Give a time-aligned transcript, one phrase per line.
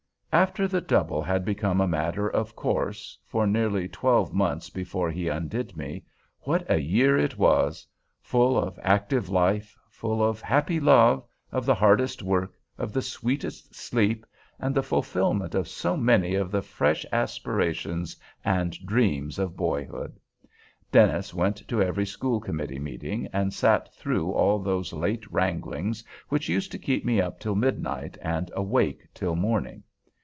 [0.33, 5.27] After the double had become a matter of course, for nearly twelve months before he
[5.27, 6.05] undid me,
[6.43, 7.85] what a year it was!
[8.21, 13.75] Full of active life, full of happy love, of the hardest work, of the sweetest
[13.75, 14.25] sleep,
[14.57, 18.15] and the fulfilment of so many of the fresh aspirations
[18.45, 20.17] and dreams of boyhood!
[20.93, 26.47] Dennis went to every school committee meeting, and sat through all those late wranglings which
[26.47, 29.83] used to keep me up till midnight and awake till morning.